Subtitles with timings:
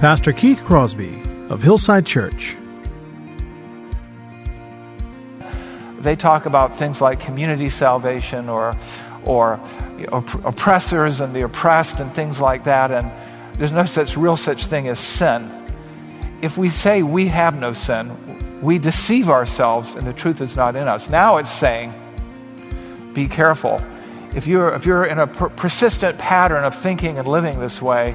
[0.00, 2.54] Pastor Keith Crosby of Hillside Church.
[6.00, 8.74] They talk about things like community salvation or,
[9.24, 9.58] or
[10.12, 13.10] opp- oppressors and the oppressed and things like that, and
[13.58, 15.50] there's no such real such thing as sin.
[16.42, 20.76] If we say we have no sin, we deceive ourselves and the truth is not
[20.76, 21.08] in us.
[21.08, 21.94] Now it's saying,
[23.14, 23.80] be careful.
[24.34, 28.14] If you're, if you're in a per- persistent pattern of thinking and living this way,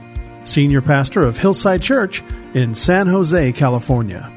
[0.43, 4.31] Senior Pastor of Hillside Church in San Jose, California.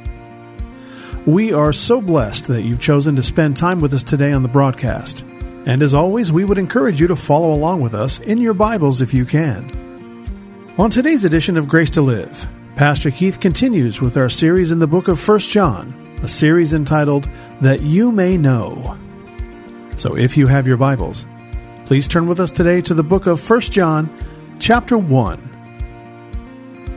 [1.26, 4.48] We are so blessed that you've chosen to spend time with us today on the
[4.48, 5.24] broadcast.
[5.66, 9.00] And as always, we would encourage you to follow along with us in your Bibles
[9.00, 9.64] if you can.
[10.76, 14.86] On today's edition of Grace to Live, Pastor Keith continues with our series in the
[14.86, 17.28] book of 1 John, a series entitled
[17.62, 18.98] That You May Know.
[19.96, 21.26] So if you have your Bibles,
[21.86, 24.14] please turn with us today to the book of 1 John,
[24.58, 25.53] chapter 1.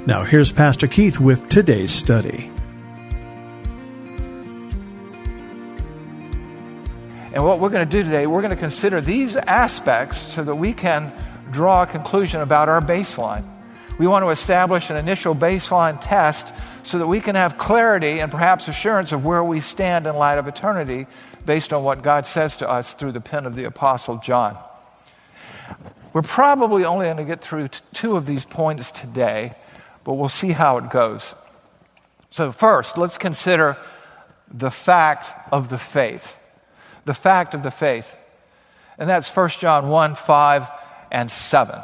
[0.08, 2.50] Now here's Pastor Keith with today's study.
[7.34, 10.56] And what we're going to do today, we're going to consider these aspects so that
[10.56, 11.12] we can
[11.52, 13.44] draw a conclusion about our baseline.
[14.00, 16.54] We want to establish an initial baseline test
[16.84, 20.38] so that we can have clarity and perhaps assurance of where we stand in light
[20.38, 21.06] of eternity
[21.46, 24.58] based on what God says to us through the pen of the Apostle John.
[26.14, 29.54] We're probably only going to get through two of these points today,
[30.08, 31.36] but we'll see how it goes.
[32.32, 33.76] So, first, let's consider
[34.50, 36.38] the fact of the faith.
[37.04, 38.08] The fact of the faith.
[38.98, 40.70] And that's 1 John 1 5
[41.12, 41.82] and 7.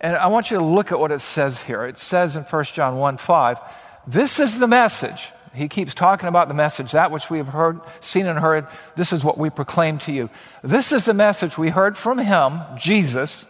[0.00, 1.86] And I want you to look at what it says here.
[1.86, 3.60] It says in 1 John 1 5,
[4.08, 5.28] this is the message.
[5.54, 8.66] He keeps talking about the message, that which we have heard, seen and heard.
[8.96, 10.28] This is what we proclaim to you.
[10.64, 13.46] This is the message we heard from him, Jesus,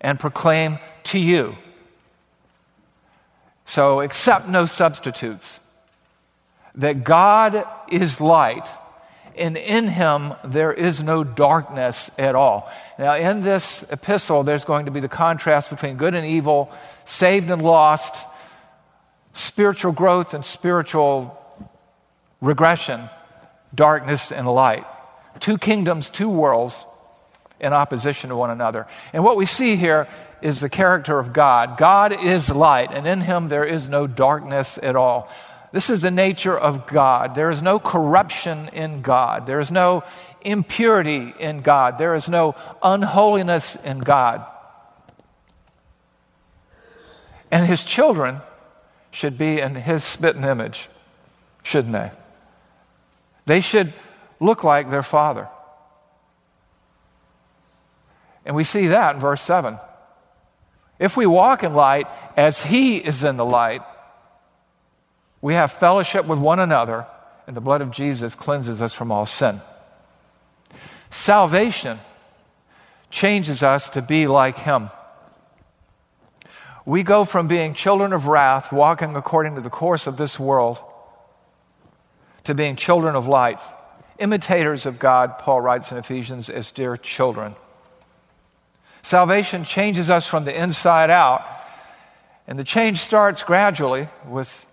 [0.00, 1.56] and proclaim to you.
[3.66, 5.60] So accept no substitutes.
[6.74, 8.66] That God is light,
[9.36, 12.70] and in him there is no darkness at all.
[12.98, 16.72] Now, in this epistle, there's going to be the contrast between good and evil,
[17.04, 18.16] saved and lost,
[19.34, 21.38] spiritual growth and spiritual
[22.40, 23.08] regression,
[23.74, 24.84] darkness and light.
[25.40, 26.84] Two kingdoms, two worlds
[27.62, 28.86] in opposition to one another.
[29.12, 30.08] And what we see here
[30.42, 31.78] is the character of God.
[31.78, 35.30] God is light, and in him there is no darkness at all.
[35.70, 37.34] This is the nature of God.
[37.34, 39.46] There is no corruption in God.
[39.46, 40.04] There is no
[40.42, 41.96] impurity in God.
[41.96, 44.44] There is no unholiness in God.
[47.50, 48.40] And his children
[49.12, 50.88] should be in his spitting image,
[51.62, 52.10] shouldn't they?
[53.46, 53.92] They should
[54.40, 55.48] look like their father.
[58.44, 59.78] And we see that in verse 7.
[60.98, 62.06] If we walk in light
[62.36, 63.82] as he is in the light,
[65.40, 67.06] we have fellowship with one another,
[67.46, 69.60] and the blood of Jesus cleanses us from all sin.
[71.10, 71.98] Salvation
[73.10, 74.90] changes us to be like him.
[76.84, 80.78] We go from being children of wrath, walking according to the course of this world,
[82.44, 83.60] to being children of light,
[84.18, 87.54] imitators of God, Paul writes in Ephesians, as dear children.
[89.02, 91.44] Salvation changes us from the inside out,
[92.46, 94.66] and the change starts gradually with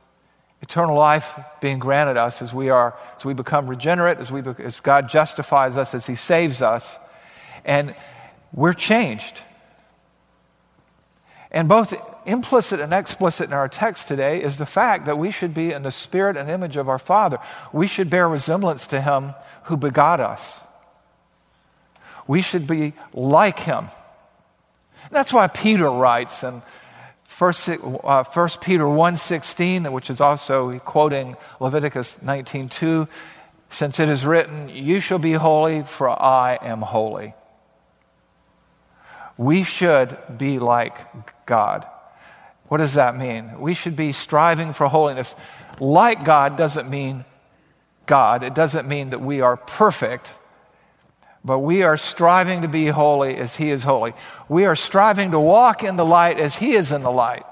[0.62, 4.82] eternal life being granted us as we are as we become regenerate as we as
[4.82, 7.00] God justifies us as he saves us
[7.64, 7.96] and
[8.54, 9.40] we're changed.
[11.52, 11.94] And both
[12.26, 15.84] implicit and explicit in our text today is the fact that we should be in
[15.84, 17.40] the spirit and image of our father.
[17.72, 19.34] We should bear resemblance to him
[19.64, 20.60] who begot us.
[22.28, 23.90] We should be like him
[25.12, 26.62] that's why Peter writes in
[27.42, 33.08] uh, 1 Peter 1.16, which is also quoting Leviticus 19.2,
[33.70, 37.34] since it is written, You shall be holy, for I am holy.
[39.38, 40.98] We should be like
[41.46, 41.88] God.
[42.68, 43.60] What does that mean?
[43.60, 45.36] We should be striving for holiness.
[45.80, 47.24] Like God doesn't mean
[48.06, 48.44] God.
[48.44, 50.34] It doesn't mean that we are perfect
[51.44, 54.14] but we are striving to be holy as He is holy.
[54.50, 57.46] We are striving to walk in the light as He is in the light.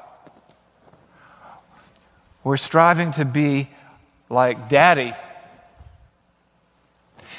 [2.43, 3.69] We're striving to be
[4.29, 5.13] like Daddy.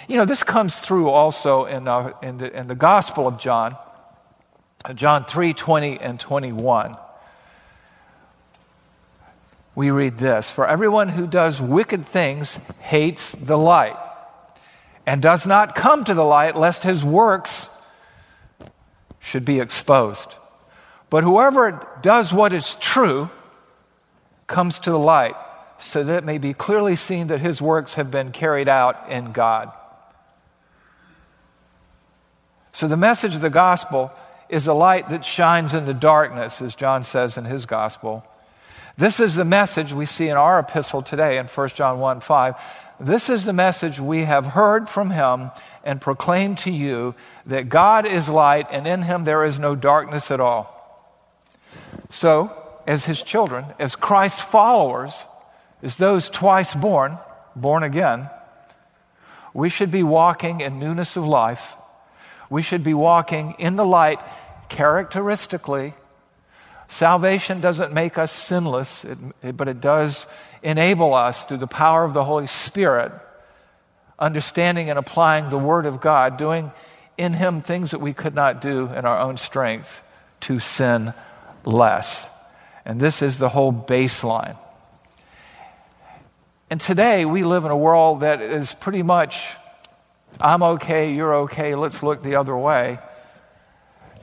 [0.08, 3.76] You know, this comes through also in, uh, in, the, in the Gospel of John,
[4.94, 6.96] John 3 20 and 21.
[9.74, 13.96] We read this For everyone who does wicked things hates the light
[15.08, 17.70] and does not come to the light lest his works
[19.20, 20.28] should be exposed.
[21.08, 23.30] But whoever does what is true
[24.46, 25.34] comes to the light
[25.78, 29.32] so that it may be clearly seen that his works have been carried out in
[29.32, 29.72] God.
[32.72, 34.12] So the message of the gospel
[34.50, 38.26] is a light that shines in the darkness, as John says in his gospel.
[38.98, 42.54] This is the message we see in our epistle today in 1 John 1 5
[43.00, 45.50] this is the message we have heard from him
[45.84, 47.14] and proclaimed to you
[47.46, 50.74] that God is light and in him there is no darkness at all.
[52.10, 52.52] So,
[52.86, 55.24] as his children, as Christ followers,
[55.82, 57.18] as those twice born,
[57.54, 58.30] born again,
[59.54, 61.74] we should be walking in newness of life.
[62.50, 64.20] We should be walking in the light
[64.68, 65.94] characteristically.
[66.88, 70.26] Salvation doesn't make us sinless, it, it, but it does
[70.62, 73.12] enable us through the power of the Holy Spirit,
[74.18, 76.72] understanding and applying the Word of God, doing
[77.16, 80.00] in Him things that we could not do in our own strength
[80.42, 81.12] to sin
[81.64, 82.26] less.
[82.84, 84.56] And this is the whole baseline.
[86.70, 89.40] And today we live in a world that is pretty much
[90.40, 92.98] I'm okay, you're okay, let's look the other way.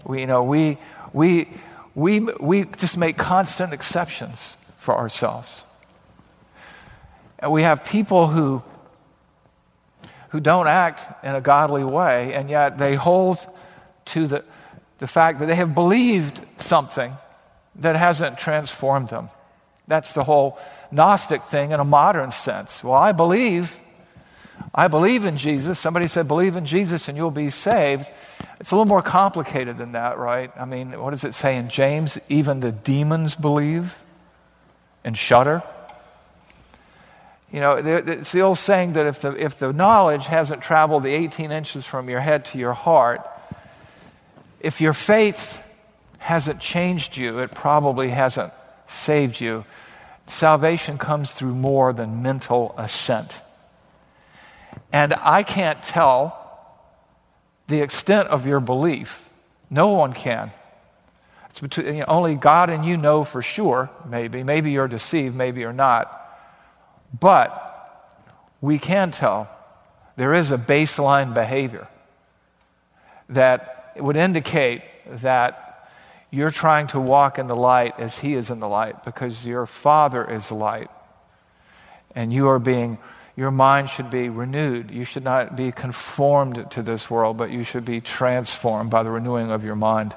[0.06, 0.78] We, you know, we,
[1.14, 1.50] we,
[1.94, 5.64] we, we just make constant exceptions for ourselves.
[7.50, 8.62] We have people who,
[10.30, 13.40] who don't act in a godly way, and yet they hold
[14.06, 14.44] to the,
[15.00, 17.16] the fact that they have believed something
[17.76, 19.30] that hasn't transformed them.
[19.88, 20.58] That's the whole
[20.92, 22.84] Gnostic thing in a modern sense.
[22.84, 23.76] Well, I believe,
[24.74, 25.80] I believe in Jesus.
[25.80, 28.06] Somebody said, believe in Jesus and you'll be saved.
[28.60, 30.52] It's a little more complicated than that, right?
[30.56, 32.18] I mean, what does it say in James?
[32.30, 33.94] Even the demons believe
[35.04, 35.64] and shudder.
[37.56, 41.14] You know, it's the old saying that if the, if the knowledge hasn't traveled the
[41.14, 43.26] 18 inches from your head to your heart,
[44.60, 45.58] if your faith
[46.18, 48.52] hasn't changed you, it probably hasn't
[48.90, 49.64] saved you.
[50.28, 53.40] Salvation comes through more than mental assent.
[54.92, 56.38] And I can't tell
[57.70, 59.30] the extent of your belief.
[59.70, 60.52] No one can.
[61.52, 64.44] It's between, you know, only God and you know for sure, maybe.
[64.44, 66.24] Maybe you're deceived, maybe you're not.
[67.20, 67.62] But
[68.62, 69.48] we can tell
[70.16, 71.88] there is a baseline behavior
[73.30, 74.82] that would indicate
[75.22, 75.90] that
[76.32, 79.66] you're trying to walk in the light as He is in the light because your
[79.66, 80.90] Father is light.
[82.14, 82.98] And you are being,
[83.36, 84.92] your mind should be renewed.
[84.92, 89.12] You should not be conformed to this world, but you should be transformed by the
[89.12, 90.16] renewing of your mind.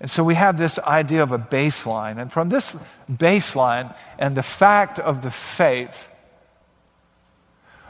[0.00, 2.20] And so we have this idea of a baseline.
[2.20, 2.76] And from this
[3.10, 6.08] baseline and the fact of the faith,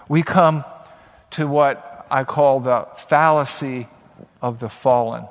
[0.09, 0.65] we come
[1.33, 3.89] to what I call the fallacy
[4.41, 5.25] of the fallen.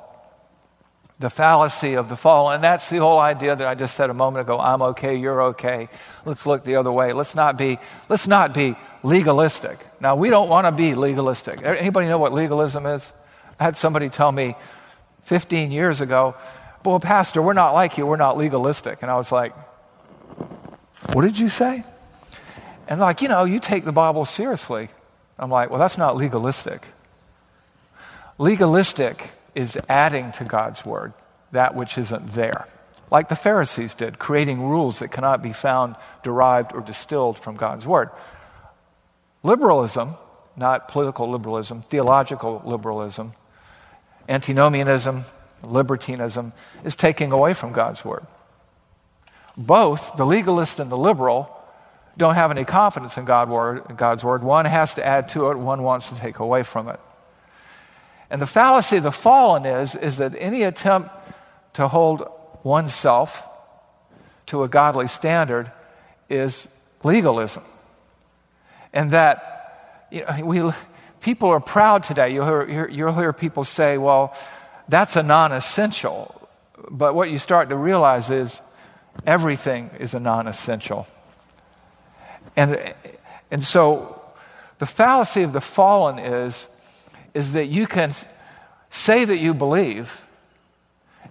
[1.20, 2.56] The fallacy of the fallen.
[2.56, 4.60] And that's the whole idea that I just said a moment ago.
[4.60, 5.88] I'm okay, you're okay.
[6.26, 7.14] Let's look the other way.
[7.14, 7.80] Let's not be,
[8.10, 9.80] let's not be legalistic.
[10.02, 11.62] Now, we don't want to be legalistic.
[11.64, 13.14] Anybody know what legalism is?
[13.58, 14.56] I had somebody tell me
[15.24, 16.36] 15 years ago,
[16.86, 18.06] well, Pastor, we're not like you.
[18.06, 19.02] We're not legalistic.
[19.02, 19.54] And I was like,
[21.14, 21.84] What did you say?
[22.88, 24.90] And like, you know, you take the Bible seriously.
[25.40, 26.86] I'm like, Well, that's not legalistic.
[28.38, 31.14] Legalistic is adding to God's word
[31.52, 32.68] that which isn't there,
[33.10, 37.86] like the Pharisees did, creating rules that cannot be found, derived, or distilled from God's
[37.86, 38.10] word.
[39.44, 40.16] Liberalism,
[40.58, 43.34] not political liberalism, theological liberalism,
[44.28, 45.26] antinomianism,
[45.66, 46.54] libertinism,
[46.84, 48.26] is taking away from God's word.
[49.58, 51.50] Both, the legalist and the liberal,
[52.18, 54.44] don't have any confidence in God's word.
[54.44, 57.00] One has to add to it, one wants to take away from it.
[58.30, 61.10] And the fallacy of the fallen is, is that any attempt
[61.74, 62.30] to hold
[62.64, 63.44] oneself
[64.48, 65.72] to a godly standard
[66.30, 66.68] is
[67.04, 67.64] legalism.
[68.94, 70.72] And that you know, we,
[71.22, 72.34] people are proud today.
[72.34, 74.36] You'll hear, you'll hear people say, well,
[74.88, 76.32] that's a non essential.
[76.90, 78.62] But what you start to realize is
[79.26, 81.08] everything is a non essential.
[82.56, 82.94] And,
[83.52, 84.22] and so
[84.80, 86.68] the fallacy of the fallen is,
[87.34, 88.14] is that you can
[88.90, 90.22] say that you believe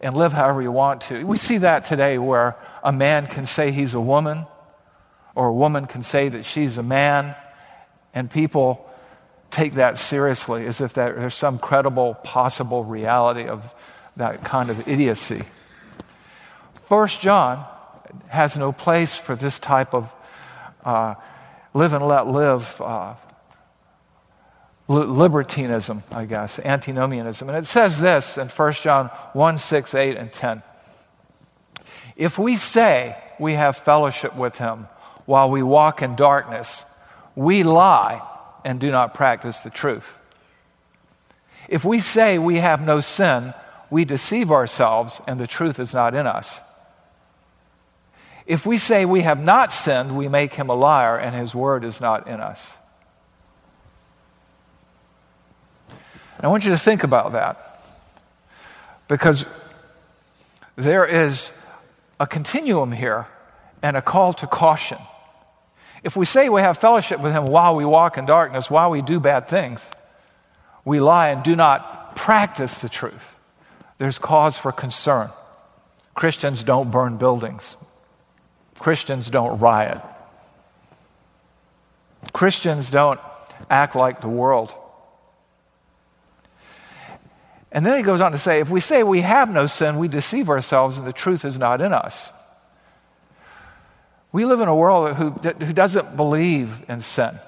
[0.01, 1.25] and live however you want to.
[1.25, 4.47] We see that today where a man can say he's a woman,
[5.35, 7.35] or a woman can say that she's a man,
[8.13, 8.89] and people
[9.55, 13.65] take that seriously as if there's some credible, possible reality of
[14.17, 15.43] that kind of idiocy.
[16.87, 17.65] First John
[18.29, 20.13] has no place for this type of
[20.85, 21.15] uh,
[21.73, 23.15] live and let live uh,
[24.89, 27.49] libertinism, I guess, antinomianism.
[27.49, 30.63] And it says this in 1 John 1 6, 8, and 10.
[32.17, 34.89] If we say we have fellowship with him
[35.27, 36.85] while we walk in darkness,
[37.37, 38.21] we lie
[38.65, 40.07] and do not practice the truth.
[41.69, 43.55] If we say we have no sin,
[43.91, 46.59] we deceive ourselves and the truth is not in us.
[48.47, 51.85] If we say we have not sinned, we make him a liar and his word
[51.85, 52.73] is not in us.
[56.41, 57.81] I want you to think about that
[59.09, 59.47] because
[60.77, 61.51] there is
[62.21, 63.27] a continuum here
[63.83, 64.99] and a call to caution.
[66.05, 69.01] If we say we have fellowship with him while we walk in darkness, while we
[69.01, 69.89] do bad things,
[70.85, 73.25] we lie and do not practice the truth.
[73.97, 75.31] There's cause for concern.
[76.15, 77.79] Christians don't burn buildings.
[78.79, 80.03] Christians don't riot.
[82.35, 83.21] Christians don't
[83.71, 84.75] act like the world.
[87.73, 90.09] And then he goes on to say if we say we have no sin, we
[90.09, 92.31] deceive ourselves and the truth is not in us.
[94.35, 97.39] We live in a world who, who doesn't believe in sin.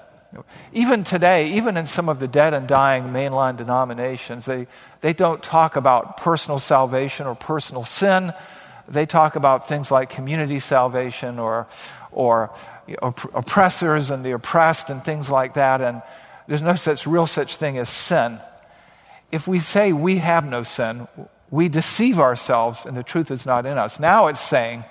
[0.72, 4.66] Even today, even in some of the dead and dying mainline denominations, they,
[5.00, 8.32] they don't talk about personal salvation or personal sin
[8.88, 11.66] they talk about things like community salvation or,
[12.12, 12.50] or
[13.34, 15.80] oppressors and the oppressed and things like that.
[15.80, 16.02] And
[16.46, 18.38] there's no such real such thing as sin.
[19.32, 21.08] If we say we have no sin,
[21.50, 23.98] we deceive ourselves and the truth is not in us.
[23.98, 24.84] Now it's saying,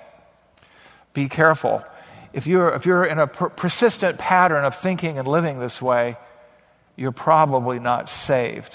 [1.16, 1.82] be careful.
[2.34, 6.18] If you're, if you're in a per- persistent pattern of thinking and living this way,
[6.94, 8.74] you're probably not saved.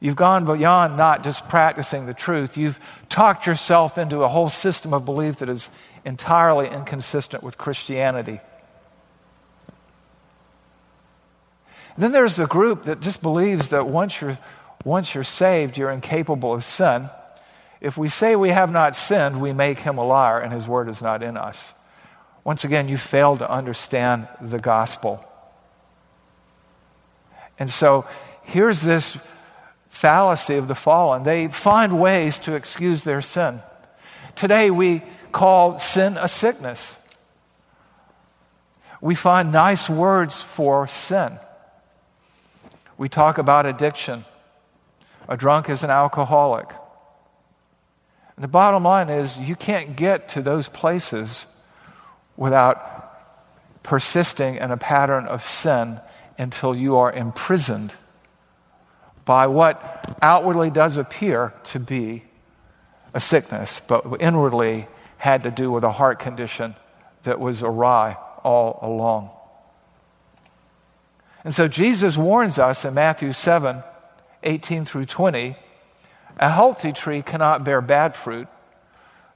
[0.00, 2.56] You've gone beyond not just practicing the truth.
[2.56, 2.78] You've
[3.08, 5.68] talked yourself into a whole system of belief that is
[6.04, 8.40] entirely inconsistent with Christianity.
[11.96, 14.38] Then there's the group that just believes that once you're,
[14.84, 17.10] once you're saved, you're incapable of sin.
[17.80, 20.88] If we say we have not sinned, we make him a liar and his word
[20.88, 21.72] is not in us.
[22.44, 25.24] Once again, you fail to understand the gospel.
[27.58, 28.06] And so
[28.42, 29.16] here's this
[29.88, 31.24] fallacy of the fallen.
[31.24, 33.60] They find ways to excuse their sin.
[34.34, 36.96] Today, we call sin a sickness.
[39.00, 41.38] We find nice words for sin.
[42.96, 44.24] We talk about addiction.
[45.28, 46.68] A drunk is an alcoholic.
[48.38, 51.46] And the bottom line is, you can't get to those places
[52.36, 56.00] without persisting in a pattern of sin
[56.38, 57.92] until you are imprisoned
[59.24, 62.22] by what outwardly does appear to be
[63.12, 66.76] a sickness, but inwardly had to do with a heart condition
[67.24, 69.30] that was awry all along.
[71.42, 73.82] And so Jesus warns us in Matthew 7
[74.44, 75.56] 18 through 20
[76.38, 78.48] a healthy tree cannot bear bad fruit,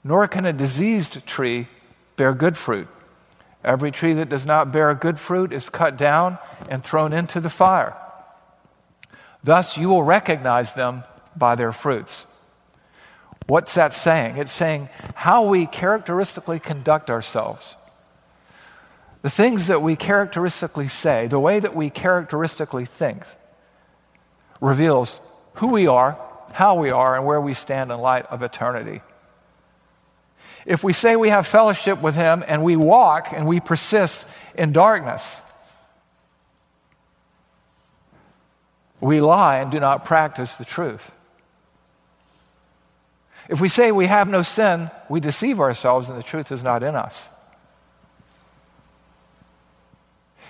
[0.04, 1.68] nor can a diseased tree
[2.16, 2.88] bear good fruit.
[3.64, 7.50] Every tree that does not bear good fruit is cut down and thrown into the
[7.50, 7.96] fire.
[9.44, 11.04] Thus, you will recognize them
[11.36, 12.26] by their fruits.
[13.46, 14.36] What's that saying?
[14.36, 17.76] It's saying how we characteristically conduct ourselves.
[19.22, 23.24] The things that we characteristically say, the way that we characteristically think,
[24.60, 25.20] reveals
[25.54, 26.18] who we are,
[26.52, 29.00] how we are, and where we stand in light of eternity.
[30.64, 34.72] If we say we have fellowship with Him and we walk and we persist in
[34.72, 35.40] darkness,
[39.00, 41.10] we lie and do not practice the truth.
[43.48, 46.82] If we say we have no sin, we deceive ourselves and the truth is not
[46.82, 47.28] in us.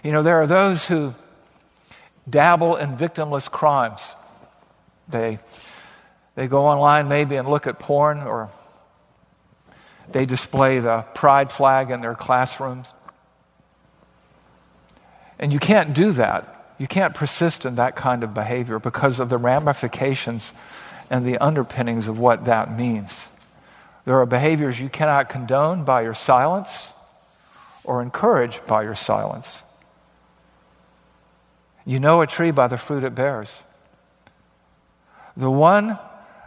[0.05, 1.15] You know, there are those who
[2.29, 4.15] dabble in victimless crimes.
[5.09, 5.39] They,
[6.35, 8.51] they go online maybe and look at porn, or
[10.11, 12.89] they display the pride flag in their classrooms.
[15.39, 16.75] And you can't do that.
[16.79, 20.53] You can't persist in that kind of behavior because of the ramifications
[21.11, 23.29] and the underpinnings of what that means.
[24.05, 26.89] There are behaviors you cannot condone by your silence
[27.85, 29.63] or encourage by your silence.
[31.85, 33.59] You know a tree by the fruit it bears.
[35.37, 35.99] The one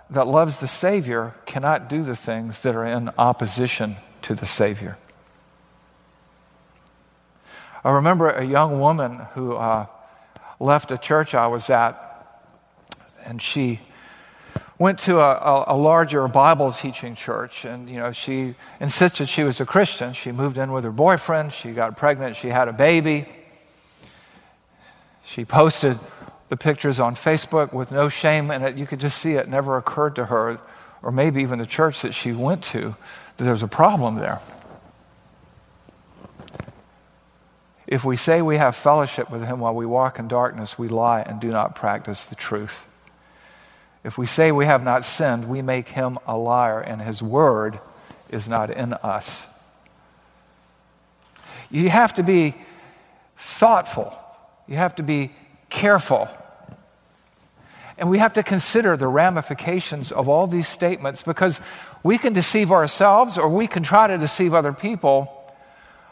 [0.09, 4.97] that loves the Savior cannot do the things that are in opposition to the Savior.
[7.83, 9.85] I remember a young woman who uh,
[10.59, 12.01] left a church I was at,
[13.23, 13.79] and she
[14.77, 19.43] went to a, a, a, larger Bible teaching church, and you know she insisted she
[19.43, 20.13] was a Christian.
[20.13, 21.53] She moved in with her boyfriend.
[21.53, 22.35] She got pregnant.
[22.35, 23.27] She had a baby.
[25.23, 25.99] She posted
[26.49, 28.77] the pictures on Facebook with no shame in it.
[28.77, 30.59] You could just see it never occurred to her,
[31.01, 32.95] or maybe even the church that she went to,
[33.37, 34.39] that there's a problem there.
[37.87, 41.21] If we say we have fellowship with Him while we walk in darkness, we lie
[41.21, 42.85] and do not practice the truth.
[44.03, 47.79] If we say we have not sinned, we make Him a liar, and His word
[48.29, 49.45] is not in us.
[51.69, 52.55] You have to be
[53.37, 54.15] thoughtful
[54.67, 55.31] you have to be
[55.75, 56.27] careful.
[57.97, 61.61] And we have to consider the ramifications of all these statements because
[62.01, 65.31] we can deceive ourselves or we can try to deceive other people,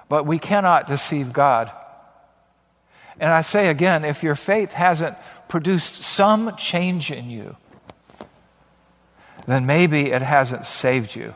[0.09, 1.71] but we cannot deceive God.
[3.19, 5.15] And I say again if your faith hasn't
[5.47, 7.55] produced some change in you,
[9.47, 11.33] then maybe it hasn't saved you.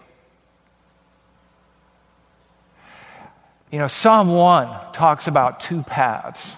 [3.71, 6.55] You know, Psalm 1 talks about two paths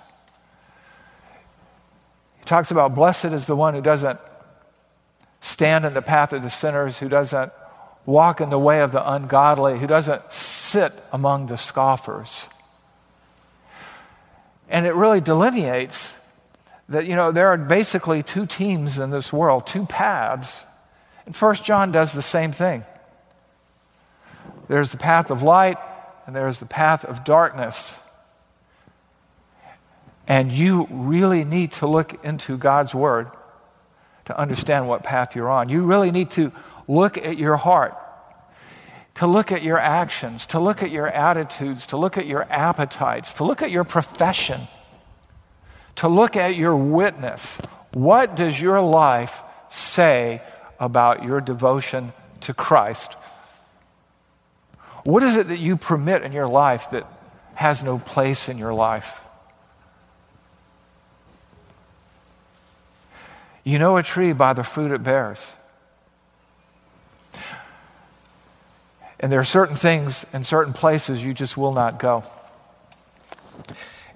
[2.50, 4.20] talks about blessed is the one who doesn't
[5.42, 7.54] stand in the path of the sinners, who doesn't
[8.06, 12.48] walk in the way of the ungodly, who doesn't sit among the scoffers.
[14.68, 16.14] And it really delineates
[16.90, 20.60] that, you know, there are basically two teams in this world, two paths.
[21.26, 22.84] And First John does the same thing.
[24.68, 25.78] There's the path of light,
[26.26, 27.94] and there's the path of darkness.
[30.30, 33.32] And you really need to look into God's Word
[34.26, 35.70] to understand what path you're on.
[35.70, 36.52] You really need to
[36.88, 37.98] look at your heart,
[39.16, 43.34] to look at your actions, to look at your attitudes, to look at your appetites,
[43.34, 44.68] to look at your profession,
[45.96, 47.58] to look at your witness.
[47.92, 50.44] What does your life say
[50.80, 53.14] about your devotion to Christ?
[55.06, 57.12] What is it that you permit in your life that
[57.56, 59.22] has no place in your life?
[63.70, 65.46] You know a tree by the fruit it bears.
[69.20, 72.24] And there are certain things in certain places you just will not go.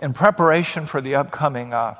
[0.01, 1.93] In preparation for the upcoming uh,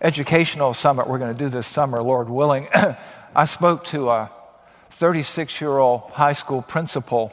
[0.00, 2.68] educational summit we're going to do this summer, Lord willing,
[3.34, 4.30] I spoke to a
[4.92, 7.32] 36 year old high school principal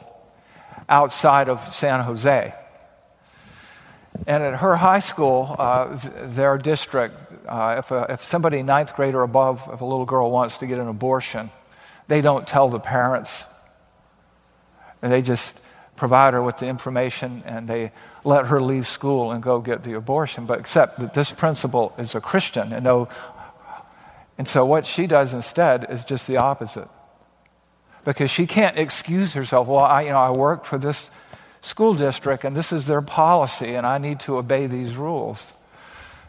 [0.88, 2.52] outside of San Jose.
[4.26, 9.14] And at her high school, uh, their district, uh, if, a, if somebody ninth grade
[9.14, 11.50] or above, if a little girl wants to get an abortion,
[12.08, 13.44] they don't tell the parents.
[15.02, 15.58] And they just
[15.96, 17.92] provide her with the information and they
[18.24, 20.46] let her leave school and go get the abortion.
[20.46, 23.08] But except that this principal is a Christian and no.
[24.38, 26.88] And so what she does instead is just the opposite.
[28.04, 29.66] Because she can't excuse herself.
[29.66, 31.10] Well, I, you know, I work for this
[31.62, 35.52] school district and this is their policy and I need to obey these rules.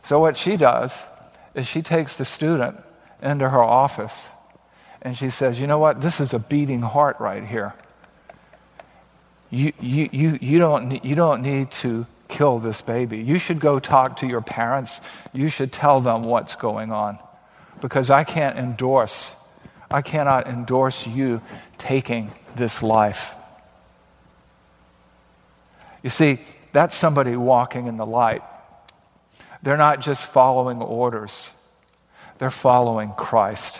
[0.07, 1.03] So, what she does
[1.53, 2.77] is she takes the student
[3.21, 4.29] into her office
[5.01, 5.99] and she says, You know what?
[5.99, 7.73] This is a beating heart right here.
[9.49, 13.17] You, you, you, you, don't, you don't need to kill this baby.
[13.17, 15.01] You should go talk to your parents.
[15.33, 17.19] You should tell them what's going on.
[17.81, 19.29] Because I can't endorse,
[19.91, 21.41] I cannot endorse you
[21.77, 23.33] taking this life.
[26.01, 26.39] You see,
[26.71, 28.41] that's somebody walking in the light.
[29.63, 31.51] They're not just following orders,
[32.37, 33.79] they're following Christ.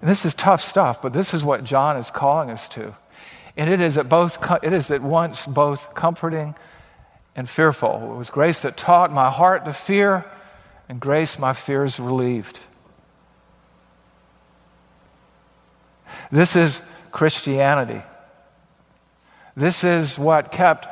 [0.00, 2.94] And this is tough stuff, but this is what John is calling us to.
[3.56, 6.54] And it is at both it is at once both comforting
[7.34, 8.12] and fearful.
[8.12, 10.24] It was grace that taught my heart to fear,
[10.88, 12.58] and grace my fears relieved.
[16.30, 18.02] This is Christianity.
[19.56, 20.86] This is what kept,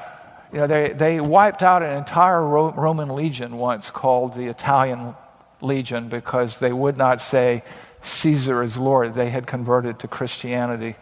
[0.52, 5.14] you know, they, they wiped out an entire Roman legion once called the Italian
[5.60, 7.62] Legion because they would not say
[8.02, 9.14] Caesar is Lord.
[9.14, 10.96] They had converted to Christianity.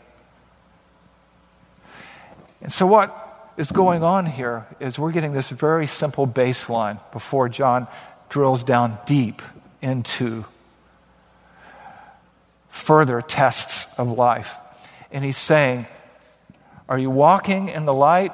[2.62, 7.48] And so, what is going on here is we're getting this very simple baseline before
[7.48, 7.86] John
[8.28, 9.42] drills down deep
[9.82, 10.44] into
[12.70, 14.56] further tests of life.
[15.12, 15.86] And he's saying,
[16.88, 18.32] Are you walking in the light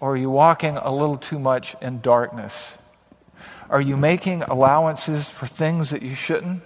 [0.00, 2.76] or are you walking a little too much in darkness?
[3.68, 6.62] Are you making allowances for things that you shouldn't?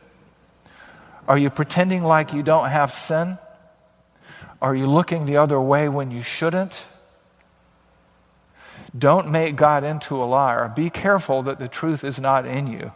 [1.28, 3.38] Are you pretending like you don't have sin?
[4.60, 6.84] Are you looking the other way when you shouldn't?
[8.96, 10.70] Don't make God into a liar.
[10.74, 12.92] Be careful that the truth is not in you.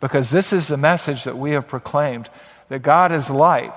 [0.00, 2.30] Because this is the message that we have proclaimed
[2.70, 3.74] that God is light,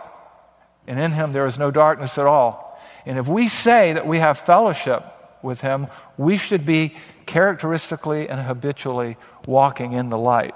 [0.88, 2.63] and in him there is no darkness at all.
[3.06, 5.04] And if we say that we have fellowship
[5.42, 5.88] with him,
[6.18, 10.56] we should be characteristically and habitually walking in the light.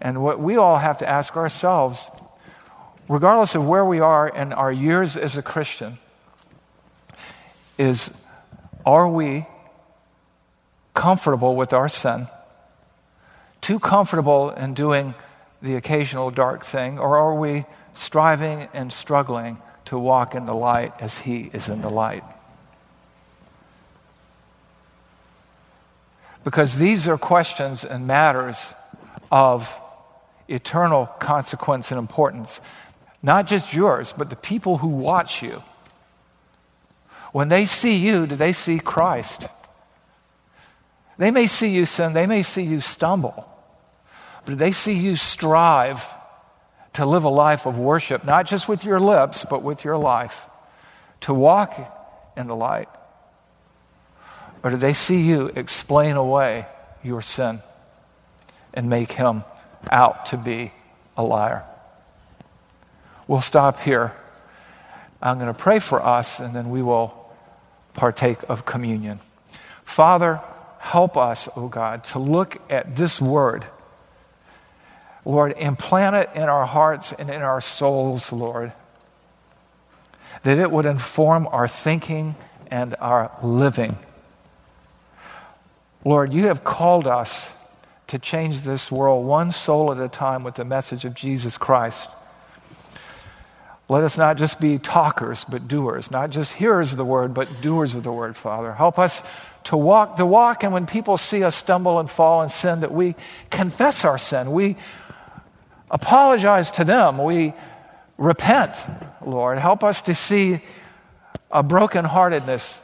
[0.00, 2.08] And what we all have to ask ourselves,
[3.08, 5.98] regardless of where we are in our years as a Christian,
[7.76, 8.10] is
[8.86, 9.46] are we
[10.94, 12.28] comfortable with our sin?
[13.60, 15.14] Too comfortable in doing
[15.60, 16.98] the occasional dark thing?
[16.98, 17.66] Or are we
[17.98, 22.24] striving and struggling to walk in the light as He is in the light?
[26.44, 28.66] Because these are questions and matters
[29.30, 29.68] of
[30.46, 32.60] eternal consequence and importance.
[33.22, 35.62] Not just yours, but the people who watch you.
[37.32, 39.46] When they see you, do they see Christ?
[41.18, 43.46] They may see you sin, they may see you stumble,
[44.44, 46.04] but do they see you strive
[46.98, 50.36] to live a life of worship, not just with your lips, but with your life,
[51.22, 51.74] to walk
[52.36, 52.88] in the light?
[54.62, 56.66] Or do they see you explain away
[57.02, 57.62] your sin
[58.74, 59.44] and make him
[59.90, 60.72] out to be
[61.16, 61.64] a liar.
[63.26, 64.12] We'll stop here.
[65.20, 67.14] I'm going to pray for us and then we will
[67.94, 69.20] partake of communion.
[69.84, 70.40] Father,
[70.78, 73.66] help us, O oh God, to look at this word.
[75.24, 78.72] Lord, implant it in our hearts and in our souls, Lord,
[80.42, 82.36] that it would inform our thinking
[82.70, 83.98] and our living.
[86.04, 87.50] Lord, you have called us
[88.06, 92.08] to change this world one soul at a time with the message of Jesus Christ.
[93.90, 97.62] Let us not just be talkers, but doers, not just hearers of the word, but
[97.62, 98.72] doers of the word, Father.
[98.74, 99.22] Help us
[99.64, 102.92] to walk the walk, and when people see us stumble and fall and sin, that
[102.92, 103.16] we
[103.50, 104.52] confess our sin.
[104.52, 104.76] We
[105.90, 107.18] apologize to them.
[107.18, 107.54] We
[108.16, 108.74] repent,
[109.24, 109.58] Lord.
[109.58, 110.60] Help us to see
[111.50, 112.78] a brokenheartedness,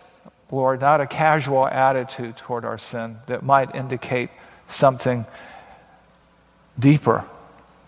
[0.51, 4.31] Lord, not a casual attitude toward our sin that might indicate
[4.69, 5.27] something
[6.79, 7.25] deeper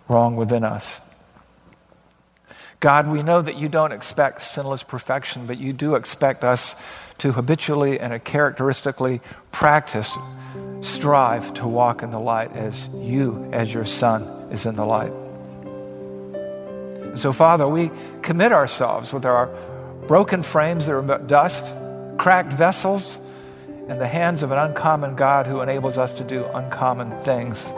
[0.09, 1.00] wrong within us.
[2.79, 6.76] God, we know that you don't expect sinless perfection, but you do expect us
[7.18, 10.14] to habitually and characteristically practice,
[10.83, 15.12] strive to walk in the light as you, as your Son, is in the light.
[17.02, 17.90] And so, Father, we
[18.22, 19.46] commit ourselves with our
[20.06, 21.66] broken frames that are dust,
[22.18, 23.18] cracked vessels,
[23.88, 27.68] in the hands of an uncommon God who enables us to do uncommon things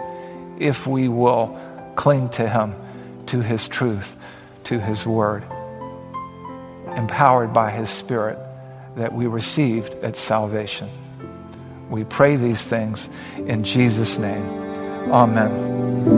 [0.58, 1.58] if we will
[1.96, 2.74] cling to Him,
[3.26, 4.14] to His truth,
[4.64, 5.42] to His Word,
[6.96, 8.38] empowered by His Spirit
[8.96, 10.88] that we received at salvation.
[11.90, 14.48] We pray these things in Jesus' name.
[15.12, 16.17] Amen.